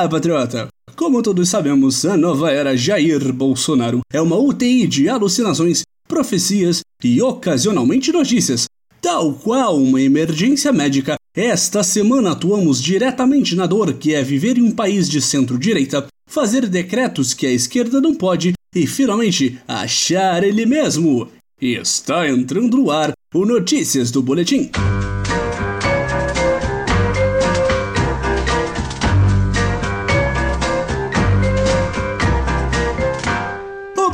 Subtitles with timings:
[0.00, 0.68] Olá, patriota!
[0.96, 7.20] Como todos sabemos, a nova era Jair Bolsonaro é uma UTI de alucinações, profecias e
[7.20, 8.64] ocasionalmente notícias.
[9.02, 14.62] Tal qual uma emergência médica, esta semana atuamos diretamente na dor que é viver em
[14.62, 20.64] um país de centro-direita, fazer decretos que a esquerda não pode e finalmente achar ele
[20.64, 21.28] mesmo.
[21.60, 24.70] Está entrando no ar o Notícias do Boletim.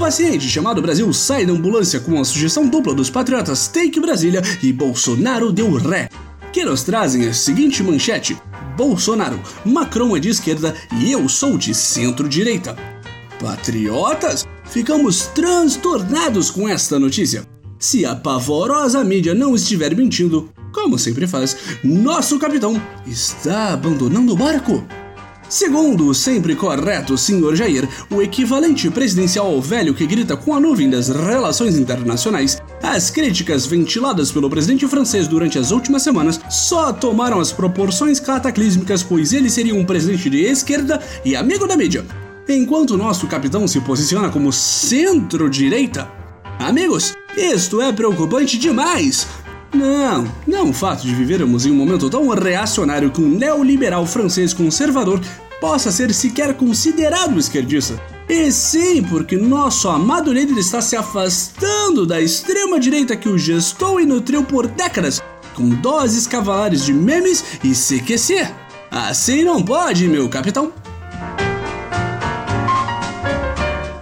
[0.06, 4.72] Paciente chamado Brasil sai da ambulância com a sugestão dupla dos patriotas Take Brasília e
[4.72, 6.08] Bolsonaro deu ré,
[6.52, 8.36] que nos trazem a seguinte manchete:
[8.76, 12.76] Bolsonaro, Macron é de esquerda e eu sou de centro-direita.
[13.40, 17.44] Patriotas, ficamos transtornados com esta notícia.
[17.76, 24.36] Se a pavorosa mídia não estiver mentindo, como sempre faz, nosso capitão está abandonando o
[24.36, 24.86] barco.
[25.48, 27.54] Segundo o sempre correto Sr.
[27.54, 33.10] Jair, o equivalente presidencial ao velho que grita com a nuvem das relações internacionais, as
[33.10, 39.32] críticas ventiladas pelo presidente francês durante as últimas semanas só tomaram as proporções cataclísmicas, pois
[39.32, 42.04] ele seria um presidente de esquerda e amigo da mídia.
[42.48, 46.08] Enquanto nosso capitão se posiciona como centro-direita.
[46.58, 49.26] Amigos, isto é preocupante demais!
[49.74, 54.54] Não, não o fato de vivermos em um momento tão reacionário que um neoliberal francês
[54.54, 55.20] conservador
[55.60, 58.00] possa ser sequer considerado esquerdista.
[58.28, 64.00] E sim, porque nosso amado líder está se afastando da extrema direita que o gestou
[64.00, 65.22] e nutriu por décadas,
[65.54, 68.48] com doses cavalares de memes e CQC.
[68.90, 70.72] Assim não pode, meu capitão.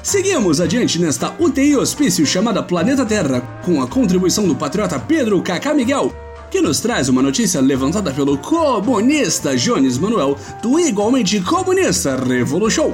[0.02, 5.74] Seguimos adiante nesta UTI hospício chamada Planeta Terra, com a contribuição do patriota Pedro Cacá
[5.74, 6.14] Miguel,
[6.55, 12.92] que nos traz uma notícia levantada pelo comunista Jones Manuel, do igualmente comunista Revolution.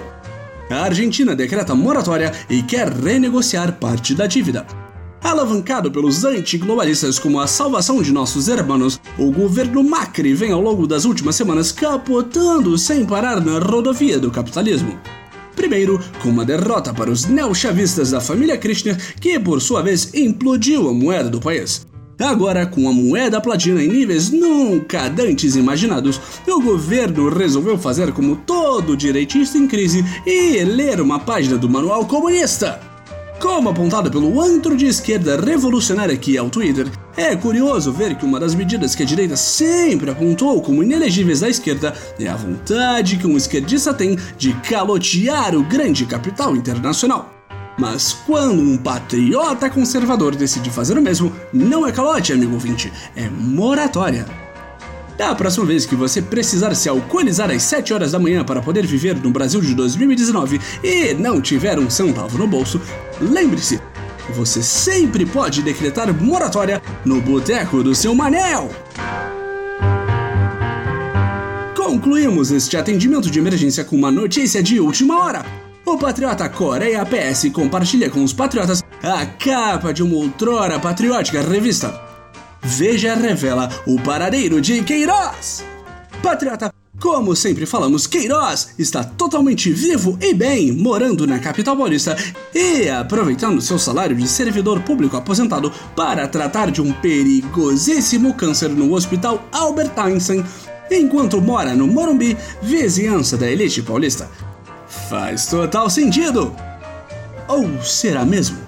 [0.70, 4.66] A Argentina decreta moratória e quer renegociar parte da dívida.
[5.22, 10.86] Alavancado pelos antiglobalistas como a salvação de nossos hermanos, o governo Macri vem ao longo
[10.86, 14.98] das últimas semanas capotando sem parar na rodovia do capitalismo.
[15.54, 20.88] Primeiro, com uma derrota para os neochavistas da família Kirchner, que por sua vez implodiu
[20.88, 21.89] a moeda do país.
[22.20, 28.36] Agora, com a moeda platina em níveis nunca antes imaginados, o governo resolveu fazer como
[28.36, 32.78] todo direitista em crise e ler uma página do Manual Comunista.
[33.40, 36.86] Como apontado pelo antro de esquerda revolucionária que é o Twitter,
[37.16, 41.48] é curioso ver que uma das medidas que a direita sempre apontou como inelegíveis da
[41.48, 47.39] esquerda é a vontade que um esquerdista tem de calotear o grande capital internacional.
[47.78, 53.28] Mas quando um patriota conservador decide fazer o mesmo, não é calote, amigo ouvinte, é
[53.28, 54.26] moratória.
[55.16, 58.86] Da próxima vez que você precisar se alcoolizar às 7 horas da manhã para poder
[58.86, 62.80] viver no Brasil de 2019 e não tiver um centavo no bolso,
[63.20, 63.78] lembre-se,
[64.32, 68.70] você sempre pode decretar moratória no boteco do seu Manel.
[71.76, 75.69] Concluímos este atendimento de emergência com uma notícia de última hora.
[75.84, 82.10] O patriota Coreia PS compartilha com os patriotas a capa de uma outrora patriótica revista
[82.62, 85.64] Veja revela o paradeiro de Queiroz.
[86.22, 92.14] Patriota, como sempre falamos, Queiroz está totalmente vivo e bem, morando na capital paulista
[92.54, 98.92] e aproveitando seu salário de servidor público aposentado para tratar de um perigosíssimo câncer no
[98.92, 100.44] Hospital Albert Einstein,
[100.90, 104.28] enquanto mora no Morumbi, vizinhança da elite paulista.
[104.90, 106.54] Faz total sentido!
[107.46, 108.58] Ou será mesmo?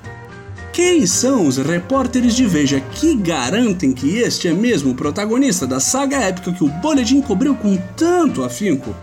[0.73, 5.81] Quem são os repórteres de Veja que garantem que este é mesmo o protagonista da
[5.81, 8.95] saga épica que o Boletim cobriu com tanto afinco?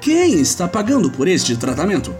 [0.00, 2.14] Quem está pagando por este tratamento?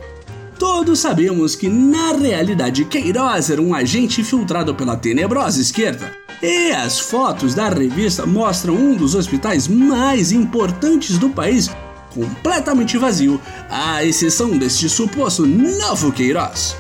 [0.59, 6.13] Todos sabemos que, na realidade, Queiroz era um agente filtrado pela tenebrosa esquerda.
[6.43, 11.69] E as fotos da revista mostram um dos hospitais mais importantes do país
[12.15, 16.77] completamente vazio, à exceção deste suposto novo Queiroz.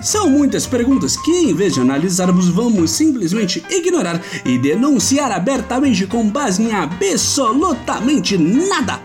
[0.00, 6.28] São muitas perguntas que, em vez de analisarmos, vamos simplesmente ignorar e denunciar abertamente com
[6.28, 9.00] base em absolutamente nada.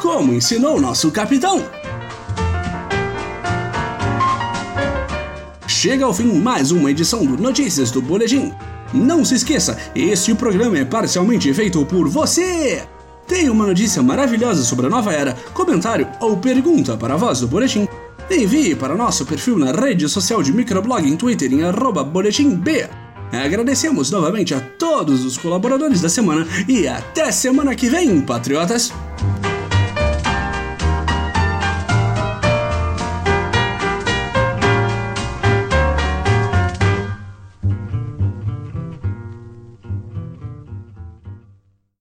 [0.00, 1.62] Como ensinou nosso capitão.
[5.68, 8.52] Chega ao fim mais uma edição do Notícias do Boletim.
[8.92, 12.93] Não se esqueça, este programa é parcialmente feito por você!
[13.26, 17.48] Tem uma notícia maravilhosa sobre a nova era, comentário ou pergunta para a voz do
[17.48, 17.88] Boletim?
[18.30, 21.60] Envie para nosso perfil na rede social de microblog em Twitter em
[22.04, 22.64] boletimb.
[23.32, 28.92] Agradecemos novamente a todos os colaboradores da semana e até semana que vem, patriotas!